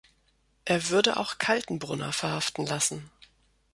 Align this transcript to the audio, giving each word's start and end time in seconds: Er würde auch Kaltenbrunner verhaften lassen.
Er 0.65 0.89
würde 0.89 1.17
auch 1.17 1.37
Kaltenbrunner 1.37 2.11
verhaften 2.11 2.65
lassen. 2.65 3.11